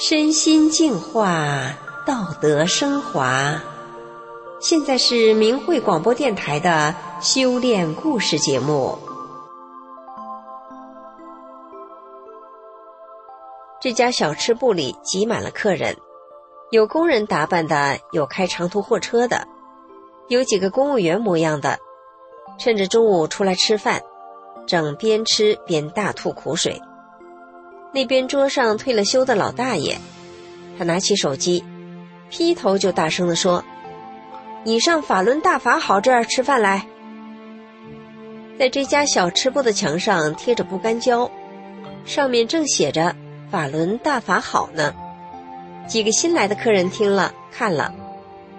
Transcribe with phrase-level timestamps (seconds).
[0.00, 1.72] 身心净化，
[2.06, 3.60] 道德升华。
[4.60, 8.96] 现在是明慧广播电台的修炼故事节目。
[13.80, 15.96] 这家小吃部里挤满了客人，
[16.70, 19.48] 有工人打扮的，有开长途货车的，
[20.28, 21.76] 有几个公务员模样的，
[22.56, 24.00] 趁着中午出来吃饭，
[24.64, 26.80] 正边吃边大吐苦水。
[27.98, 29.98] 那边桌上退了休的老大爷，
[30.78, 31.64] 他拿起手机，
[32.30, 33.64] 劈头就大声地说
[34.62, 36.86] ：“你上法轮大法好这儿吃饭来。”
[38.56, 41.28] 在这家小吃部的墙上贴着不干胶，
[42.04, 43.16] 上面正写着
[43.50, 44.94] “法轮大法好”呢。
[45.88, 47.92] 几个新来的客人听了看了，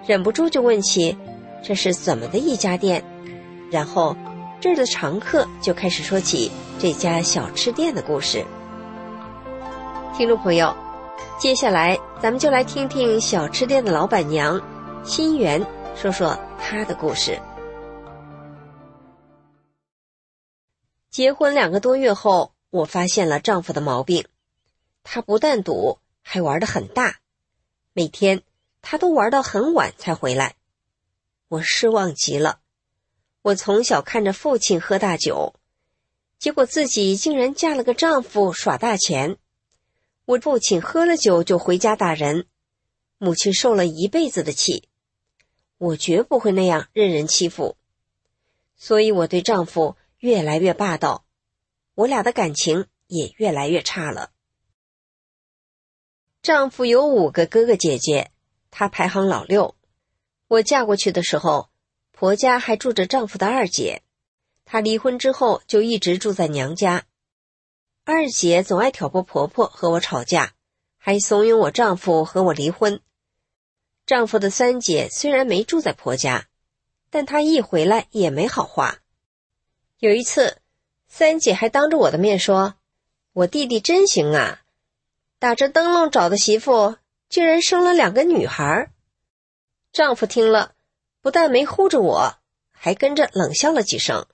[0.06, 1.16] 忍不住就问起
[1.64, 3.02] ：“这是怎么的一家店？”
[3.72, 4.14] 然后
[4.60, 8.44] 这儿的常客就开始说起这家小吃店的故事。
[10.20, 10.76] 听众朋友，
[11.38, 14.60] 接下来咱们就来听听小吃店的老板娘
[15.02, 17.40] 心媛说说她的故事。
[21.08, 24.26] 结婚两个多月后，我发现了丈夫的毛病，
[25.04, 27.16] 他不但赌，还玩的很大，
[27.94, 28.42] 每天
[28.82, 30.56] 他都玩到很晚才回来，
[31.48, 32.60] 我失望极了。
[33.40, 35.54] 我从小看着父亲喝大酒，
[36.38, 39.38] 结果自己竟然嫁了个丈夫耍大钱。
[40.30, 42.46] 我父亲喝了酒就回家打人，
[43.18, 44.88] 母亲受了一辈子的气。
[45.76, 47.76] 我绝不会那样任人欺负，
[48.76, 51.24] 所以我对丈夫越来越霸道，
[51.96, 54.30] 我俩的感情也越来越差了。
[56.42, 58.30] 丈夫有五个哥哥姐姐，
[58.70, 59.74] 他排行老六。
[60.46, 61.70] 我嫁过去的时候，
[62.12, 64.04] 婆家还住着丈夫的二姐，
[64.64, 67.04] 她离婚之后就一直住在娘家。
[68.12, 70.54] 二姐总爱挑拨婆婆和我吵架，
[70.98, 73.00] 还怂恿我丈夫和我离婚。
[74.04, 76.48] 丈夫的三姐虽然没住在婆家，
[77.08, 78.98] 但她一回来也没好话。
[80.00, 80.58] 有一次，
[81.06, 82.74] 三姐还当着我的面说
[83.32, 84.62] ：“我弟弟真行啊，
[85.38, 86.96] 打着灯笼找的媳妇，
[87.28, 88.90] 竟然生了两个女孩。”
[89.94, 90.74] 丈夫听了，
[91.20, 92.34] 不但没护着我，
[92.72, 94.26] 还跟着冷笑了几声。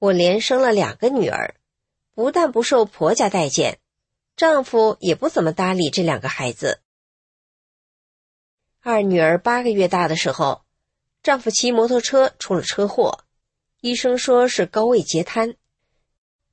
[0.00, 1.54] 我连生了两个女儿。
[2.14, 3.78] 不但不受婆家待见，
[4.36, 6.80] 丈夫也不怎么搭理这两个孩子。
[8.80, 10.64] 二女儿八个月大的时候，
[11.22, 13.24] 丈夫骑摩托车出了车祸，
[13.80, 15.56] 医生说是高位截瘫。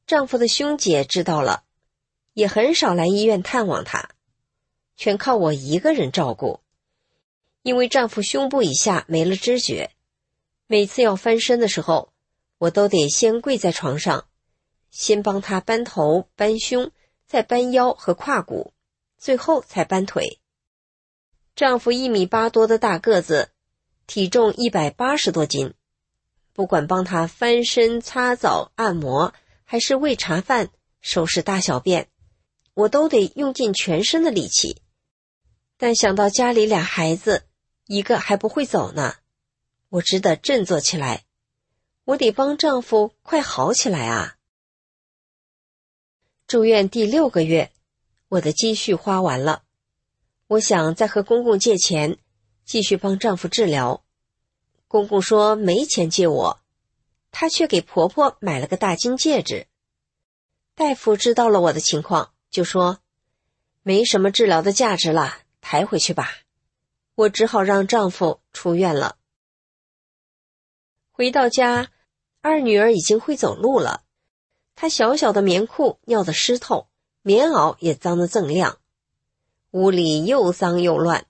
[0.08, 1.64] 丈夫的兄姐知道了，
[2.34, 4.12] 也很少来医院探望她，
[4.96, 6.62] 全靠我一个人照顾。
[7.64, 9.92] 因为丈夫胸部以下没了知觉，
[10.68, 12.14] 每次要翻身的时候，
[12.58, 14.26] 我都得先跪在床上。
[14.92, 16.92] 先帮他搬头、搬胸，
[17.26, 18.74] 再搬腰和胯骨，
[19.18, 20.40] 最后才搬腿。
[21.56, 23.52] 丈夫一米八多的大个子，
[24.08, 25.74] 体重一百八十多斤，
[26.54, 29.34] 不管帮他翻身、擦澡、按摩，
[29.64, 30.70] 还是喂茶饭、
[31.02, 32.08] 收拾大小便，
[32.74, 34.82] 我都得用尽全身的力气。
[35.78, 37.44] 但想到家里俩孩子，
[37.86, 39.16] 一个还不会走呢，
[39.90, 41.26] 我只得振作起来。
[42.06, 44.38] 我得帮丈夫快好起来啊！
[46.50, 47.72] 住院第六个月，
[48.28, 49.62] 我的积蓄花完了，
[50.48, 52.18] 我想再和公公借钱，
[52.66, 54.04] 继续帮丈夫治疗。
[54.88, 56.60] 公公说没钱借我，
[57.30, 59.68] 他却给婆婆买了个大金戒指。
[60.74, 62.98] 大夫知道了我的情况，就说
[63.84, 66.32] 没什么治疗的价值了，抬回去吧。
[67.14, 69.18] 我只好让丈夫出院了。
[71.12, 71.92] 回到家，
[72.42, 74.02] 二女儿已经会走路了。
[74.82, 76.88] 他小小的棉裤尿得湿透，
[77.22, 78.78] 棉袄也脏得锃亮，
[79.72, 81.26] 屋里又脏又乱，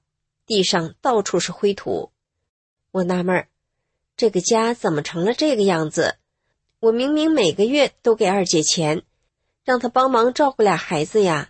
[0.46, 2.12] 地上到处是灰土。
[2.92, 3.48] 我纳闷儿，
[4.16, 6.18] 这个家怎么成了这个样子？
[6.80, 9.02] 我明明每个月都给二姐钱，
[9.64, 11.50] 让她帮忙照顾俩孩子呀。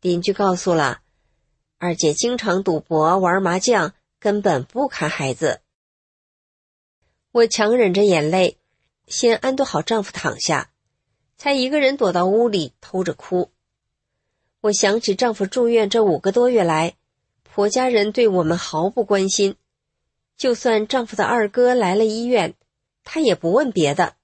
[0.00, 1.02] 邻居告诉了，
[1.76, 5.60] 二姐经常赌博、玩麻将，根本不看孩子。
[7.30, 8.56] 我强忍着眼泪，
[9.06, 10.70] 先安顿好丈夫躺下。
[11.44, 13.50] 她一个人躲到屋里偷着哭。
[14.62, 16.96] 我想起丈夫住院这五个多月来，
[17.42, 19.56] 婆家人对我们毫不关心，
[20.38, 22.54] 就算丈夫的二哥来了医院，
[23.02, 24.16] 他也不问别的，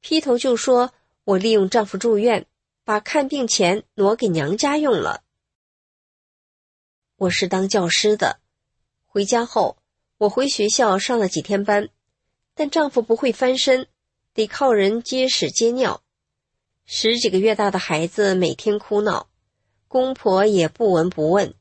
[0.00, 0.92] 劈头就说
[1.24, 2.46] 我利用丈夫住院，
[2.84, 5.24] 把看病钱挪给娘家用了。
[7.16, 8.38] 我是当教师的，
[9.06, 9.76] 回家后
[10.18, 11.88] 我回学校上了几天班，
[12.54, 13.88] 但丈夫不会翻身，
[14.32, 16.03] 得靠人接屎接尿。
[16.86, 19.28] 十几个月大的孩子每天哭闹，
[19.88, 21.54] 公婆也不闻不问，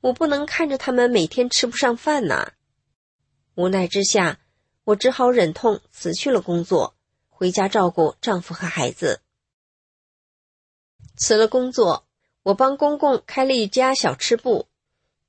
[0.00, 2.52] 我不能看着他们每天吃不上饭呐。
[3.54, 4.40] 无奈之下，
[4.82, 6.96] 我只好忍痛辞去了工作，
[7.28, 9.20] 回家照顾丈夫和孩子。
[11.16, 12.04] 辞了工作，
[12.42, 14.66] 我帮公公开了一家小吃部，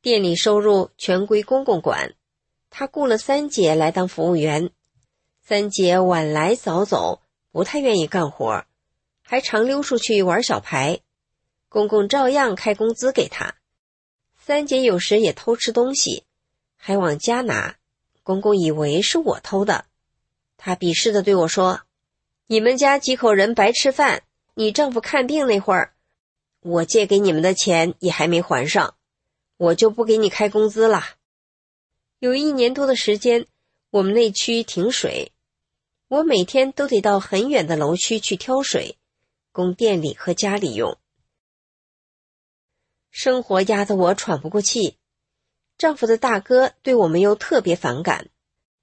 [0.02, 2.16] 店里收入全归公公管。
[2.72, 4.72] 他雇了三姐来当服务员，
[5.44, 7.22] 三姐晚来早走，
[7.52, 8.66] 不太愿意干活，
[9.30, 11.02] 还常溜出去玩小牌。
[11.68, 13.58] 公公照样开工资给他。
[14.40, 16.24] 三姐有时也偷吃东西，
[16.76, 17.76] 还往家拿。
[18.24, 19.86] 公公以为是我偷的，
[20.58, 21.82] 他鄙视的对我说
[22.50, 24.24] ：“你们家几口人白吃饭？
[24.56, 25.94] 你丈夫看病那会儿，
[26.62, 28.96] 我借给你们的钱也还没还上，
[29.58, 31.04] 我就不给你开工资了。”
[32.18, 33.46] 有一年多的时间，
[33.92, 35.32] 我们那区停水，
[36.08, 38.98] 我每天都得到很远的楼区去挑水，
[39.52, 40.98] 供店里和家里用。
[43.10, 44.98] 生活压得我喘不过气，
[45.78, 48.30] 丈夫的大哥对我们又特别反感，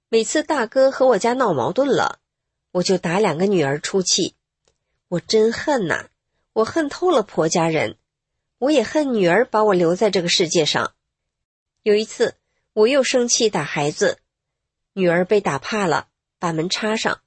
[0.09, 2.19] 每次大哥和我家闹矛盾了，
[2.71, 4.35] 我就打两个女儿出气。
[5.07, 6.09] 我真恨呐，
[6.53, 7.97] 我恨透了婆家人，
[8.57, 10.93] 我也恨女儿把我留在这个世界上。
[11.83, 12.35] 有一次。
[12.73, 14.19] 我又生气打孩子，
[14.93, 17.23] 女儿被打怕了，把门插上，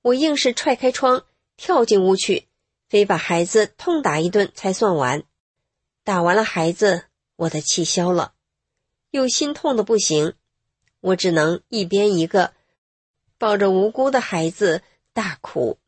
[0.00, 1.24] 我硬是踹开窗
[1.56, 2.48] 跳进屋去，
[2.92, 5.22] 非把孩子痛打一顿才算完。
[6.04, 7.06] 打完了孩子，
[7.36, 8.34] 我的气消了，
[9.12, 10.34] 又心痛的不行，
[11.00, 12.52] 我只能一边一个
[13.38, 14.82] 抱着无辜的孩子
[15.14, 15.78] 大哭。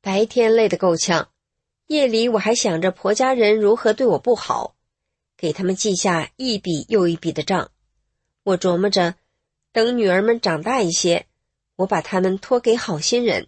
[0.00, 1.30] 白天累得够呛，
[1.86, 4.74] 夜里我还想着婆家人如何对我不好。
[5.36, 7.70] 给他们记下一笔又一笔的账，
[8.42, 9.14] 我琢磨着，
[9.70, 11.28] 等女儿们长大一些，
[11.76, 13.46] 我把他们托给好心人，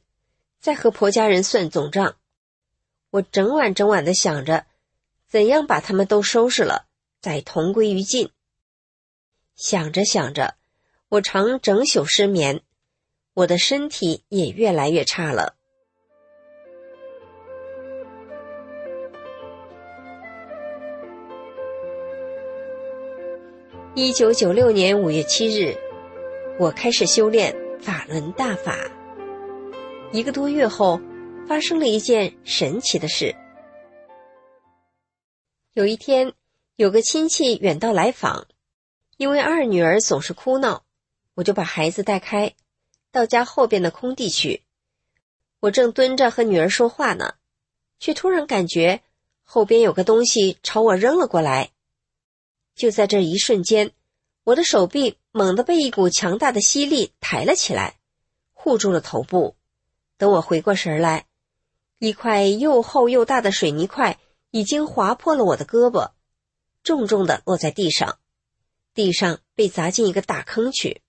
[0.63, 2.15] 在和婆家人算总账。
[3.11, 4.65] 我整晚整晚的想着，
[5.29, 6.87] 怎样把他们都收拾了，
[7.21, 8.31] 再同归于尽。
[9.57, 10.55] 想着想着，
[11.09, 12.63] 我常整宿失眠，
[13.35, 15.57] 我的身体也越来越差了。
[23.97, 25.77] 一九九六年五月七日，
[26.61, 29.02] 我开始修炼法轮大法。
[30.15, 31.01] 一个多月后，
[31.49, 33.35] 发生了一件神奇的事。
[35.73, 36.35] 有一天，
[36.77, 38.47] 有个亲戚远道来访，
[39.17, 40.85] 因为二女儿总是哭闹，
[41.33, 42.55] 我就把孩子带开，
[43.11, 44.65] 到家后边的空地去。
[45.61, 47.37] 我正蹲着和女儿说话呢，
[47.99, 49.01] 却突然感觉
[49.43, 51.71] 后边有个东西朝我扔了过来。
[52.75, 53.93] 就在这一瞬间，
[54.45, 57.97] 我的手臂猛地被一股强大的吸力抬了起来，
[58.53, 59.57] 护住了头部。
[60.23, 61.27] 等我回过神来，
[61.99, 64.21] 一块又厚又大的水泥块
[64.53, 66.13] 已经划破了我的胳膊，
[66.85, 68.21] 重重的落在地上，
[68.95, 71.03] 地上被砸进一个大坑去。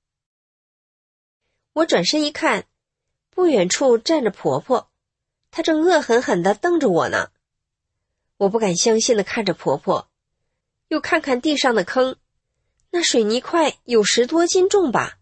[1.74, 2.66] 我转身一看，
[3.30, 4.90] 不远处站着婆婆，
[5.52, 7.30] 她正恶狠狠地瞪着我呢。
[8.38, 10.10] 我不敢相信的看着婆婆。
[10.88, 12.16] 又看看地上的坑，
[12.90, 15.20] 那水泥块有十多斤重吧？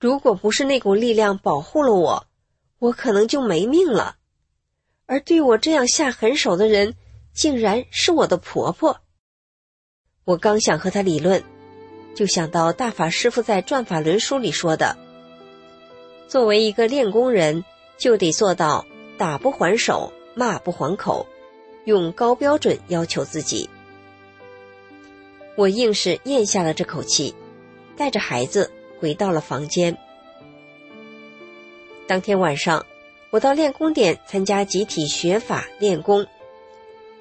[0.00, 2.26] 如果不是那股力量保护了我，
[2.78, 4.16] 我可能就没命了。
[5.06, 6.94] 而对我这样下狠手的人，
[7.32, 9.00] 竟然是我的婆婆。
[10.24, 11.42] 我刚想和她理论，
[12.14, 14.96] 就想到大法师父在《转法轮》书里说的
[16.26, 17.64] ：“作为一个练功人，
[17.96, 18.84] 就得做到
[19.16, 21.26] 打不还手，骂不还口，
[21.84, 23.70] 用高标准要求自己。”
[25.56, 27.34] 我硬是咽下了这口气，
[27.96, 29.96] 带着孩子回到了房间。
[32.06, 32.86] 当天晚上，
[33.30, 36.24] 我到练功点参加集体学法练功，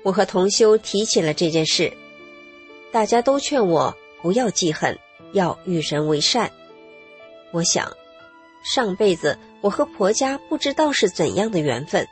[0.04, 1.92] 我和同修提起了这件事，
[2.92, 4.98] 大家都劝我不要记恨，
[5.34, 6.52] 要与人为善。
[7.52, 7.92] 我想，
[8.64, 12.08] 上辈子我和婆家不知道是怎样的缘分，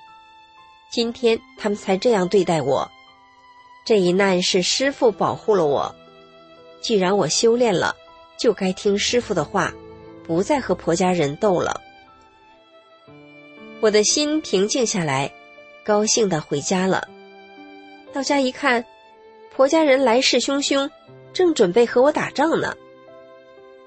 [0.91, 2.89] 今天他们才这样对待我。
[3.85, 5.93] 这一难是师傅保护了我。
[6.81, 7.95] 既然我修炼了，
[8.39, 9.71] 就该听师傅的话，
[10.25, 11.79] 不再和婆家人斗了。
[13.83, 15.29] 我的心平静下来，
[15.83, 17.05] 高兴的回家了。
[18.13, 18.85] 到家一看，
[19.53, 20.89] 婆家人来势汹汹，
[21.33, 22.73] 正准备和我打仗呢。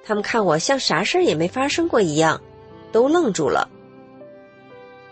[0.04, 2.38] 他们看我像啥事儿也没发生过一样，
[2.92, 3.70] 都愣住了。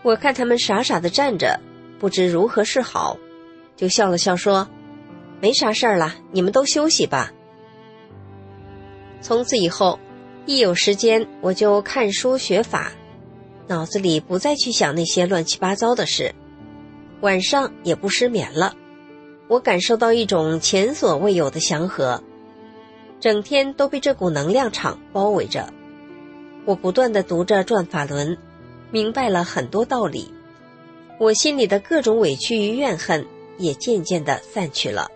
[0.03, 1.59] 我看他们傻傻的站着，
[1.97, 3.17] 不知如何是好，
[3.75, 4.69] 就笑了笑说
[5.41, 7.33] ：“没啥事儿了，你们都休息吧。”
[9.19, 9.99] 从此以后，
[10.45, 12.91] 一有时间我就看书学法，
[13.67, 16.33] 脑子里不再去想那些乱七八糟的事。
[17.21, 18.75] 晚上也不失眠了。
[19.47, 22.23] 我感受到一种前所未有的祥和，
[23.19, 25.71] 整天都被这股能量场包围着。
[26.65, 28.35] 我不断的读着《转法轮》，
[28.91, 30.31] 明白了很多道理。
[31.19, 33.25] 我心里的各种委屈与怨恨
[33.57, 35.09] 也渐渐的散去了。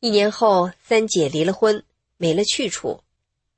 [0.00, 1.82] 一年后，三姐离了婚，
[2.16, 3.00] 没了去处。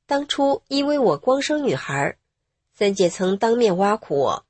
[0.06, 2.16] 当初因为我光生女孩，
[2.78, 4.44] 三姐曾当面挖苦我。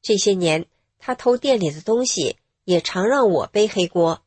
[0.00, 0.66] 这些年，
[1.00, 4.22] 她偷店里的东西，也常让我背黑锅。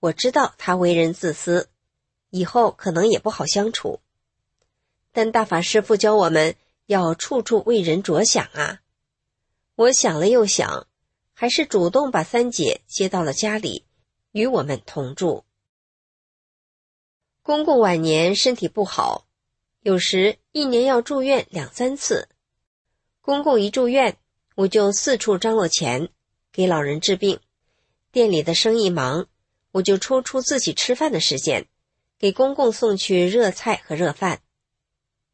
[0.00, 1.68] 我知道她为人自私，
[2.30, 4.00] 以后可能也不好相处。
[5.12, 6.56] 但大法师父教我们
[6.86, 8.80] 要处处为人着想啊。
[9.76, 10.88] 我想了又想，
[11.34, 13.84] 还是主动把三姐接到了家里，
[14.32, 15.44] 与我们同住。
[17.42, 19.28] 公公晚年身体不好，
[19.82, 22.28] 有时一年要住院两三次。
[23.22, 24.16] 公公一住院，
[24.56, 26.08] 我就四处张罗钱
[26.50, 27.38] 给老人治病。
[28.10, 29.28] 店里的生意忙，
[29.70, 31.68] 我就抽出自己吃饭的时间，
[32.18, 34.42] 给公公送去热菜和热饭。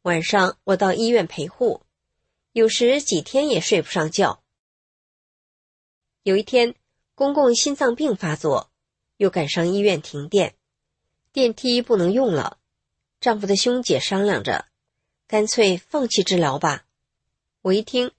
[0.03, 1.81] 晚上我到医院陪护。
[2.51, 4.43] 有时几天也睡不上觉。
[6.21, 6.75] 有一天，
[7.15, 8.69] 公公心脏病发作，
[9.17, 10.53] 又赶上医院停电，
[11.33, 12.59] 电梯不能用了。
[13.19, 14.67] 丈夫的兄姐商量着，
[15.27, 16.85] 干脆放弃治疗吧。
[17.61, 18.11] 我一听，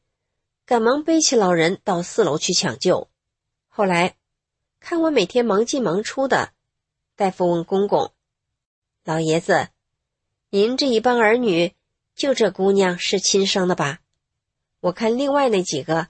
[0.67, 3.09] 赶忙背起老人到四楼去抢救。
[3.69, 4.17] 后来，
[4.81, 6.53] 看我每天忙进忙出的，
[7.17, 8.13] 大夫问公公
[9.03, 9.69] ：“老爷子，
[10.51, 11.75] 您这一帮儿女，
[12.15, 14.01] 就这姑娘是亲生的吧？”
[14.81, 16.09] 我看另外那几个，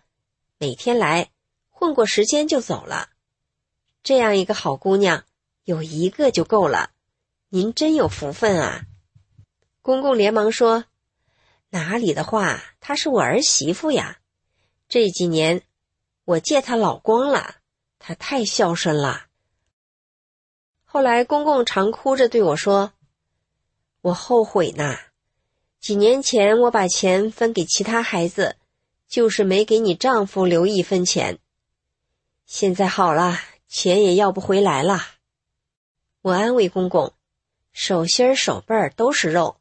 [0.59, 1.31] 每天来
[1.69, 3.11] 混过时间就走了。
[4.03, 5.25] 这样一个好姑娘，
[5.63, 6.91] 有一个就够了。
[7.51, 8.87] 您真有福分啊！
[9.83, 10.87] 公公连忙说
[11.71, 14.19] ：“哪里的话，她是我儿媳妇呀。
[14.89, 15.63] 这几年
[16.25, 17.57] 我借她老光了，
[17.99, 19.27] 她太孝顺了。”
[20.85, 22.93] 后来公公常哭着对我说
[24.03, 24.99] ：“我后悔呐，
[25.81, 28.57] 几年前我把钱分给其他孩子。”
[29.11, 31.41] 就是没给你丈夫留一分钱。
[32.47, 35.01] 现在好了，钱也要不回来了。
[36.23, 37.13] 我安慰公公
[37.75, 39.60] ：“手心儿、手背儿都是肉，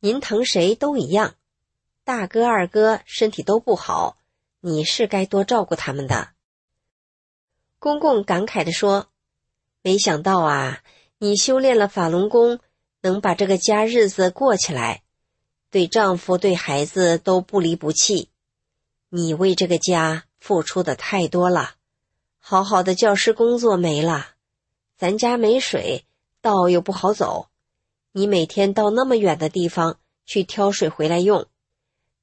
[0.00, 1.34] 您疼谁都一样。
[2.04, 4.18] 大哥、二哥身体都不好，
[4.60, 6.30] 你是该多照顾他们的。”
[7.78, 9.08] 公公感慨地说
[9.82, 10.82] ：“没想到啊，
[11.18, 12.60] 你修炼了法轮功，
[13.00, 15.02] 能把这个家日子过起来，
[15.70, 18.30] 对丈夫、对孩子都不离不弃。”
[19.08, 21.76] 你为这个家付出的太多了，
[22.38, 24.34] 好好的教师工作没了，
[24.96, 26.04] 咱家没水，
[26.40, 27.48] 道又不好走，
[28.16, 31.46] 你每天到那么远的地方去挑水回来用，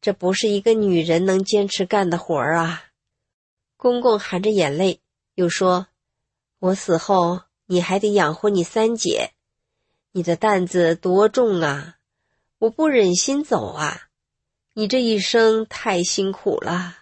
[0.01, 2.85] 这不是一个女人能坚持干的活儿啊！
[3.77, 5.01] 公公含着眼泪
[5.35, 5.85] 又说
[6.57, 9.33] ：“我死后你还得养活你三姐，
[10.13, 11.99] 你的担子多重啊！
[12.57, 14.09] 我不忍心走啊！”
[14.73, 16.97] 你这一生太辛苦了。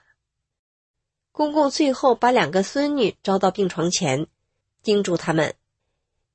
[1.31, 4.27] 公公最后把两个孙女招到病床前，
[4.83, 5.55] 叮嘱他们：“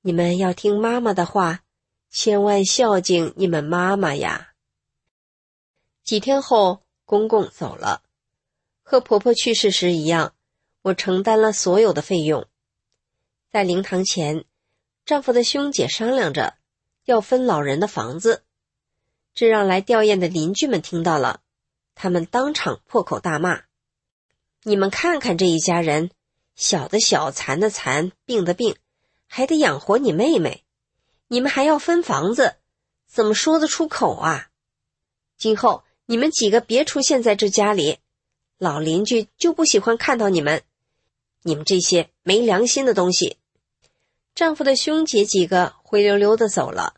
[0.01, 1.65] 你们要听妈妈的话，
[2.11, 4.53] 千万孝敬你们妈妈呀。”
[6.05, 8.03] 几天后，公公走了，
[8.83, 10.35] 和婆婆去世时一样，
[10.83, 12.47] 我承担了所有的费用。
[13.51, 14.45] 在灵堂前，
[15.05, 16.55] 丈夫的兄姐商量着
[17.05, 18.45] 要分老人的房子。
[19.35, 21.41] 这让来吊唁的邻居们听到了，
[21.95, 23.63] 他们当场破口大骂
[24.63, 26.11] ：“你们看看这一家人，
[26.55, 28.77] 小的小，残的残，病的病，
[29.27, 30.65] 还得养活你妹妹，
[31.28, 32.56] 你们还要分房子，
[33.06, 34.49] 怎么说得出口啊？
[35.37, 37.99] 今后你们几个别出现在这家里，
[38.59, 40.62] 老邻居就不喜欢看到你们，
[41.42, 43.38] 你们这些没良心的东西！”
[44.35, 46.95] 丈夫的兄姐几个灰溜溜的走了，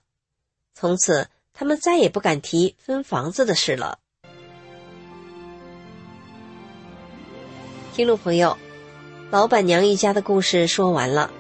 [0.75, 1.29] 从此。
[1.61, 3.99] 他们再也不敢提分房子的事了。
[7.93, 8.57] 听众朋友，
[9.33, 11.33] 老板娘一家的故事说完了。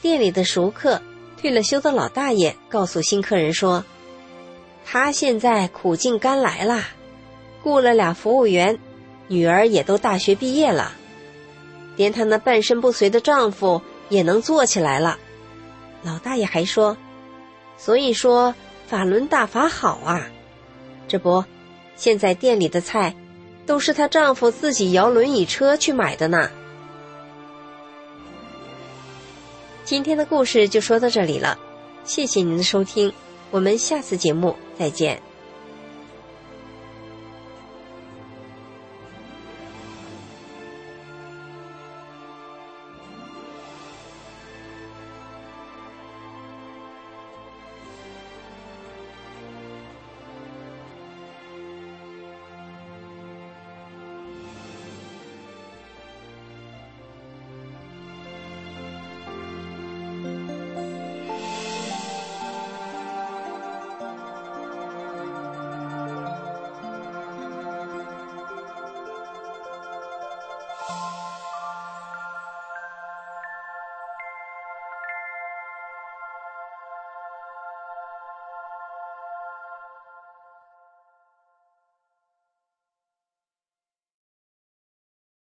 [0.00, 1.02] 店里的熟客
[1.44, 3.84] 退了休的老大爷告诉新客人说
[4.82, 6.88] ：“他现在苦尽甘来啦，
[7.62, 8.78] 雇了俩服务员，
[9.28, 10.92] 女儿也都大学毕业了，
[11.96, 15.18] 连他那半身不遂的丈夫也能做起来了。”
[16.02, 16.96] 老大爷还说
[17.76, 18.54] ：“所以说。”
[18.88, 20.26] 法轮大法好啊！
[21.08, 21.44] 这不，
[21.94, 23.14] 现在店里的菜
[23.66, 26.50] 都是她丈夫自己摇轮椅车去买的呢。
[29.84, 31.58] 今天的故事就说到这里了，
[32.04, 33.12] 谢谢您的收听，
[33.50, 35.20] 我们下次节目再见。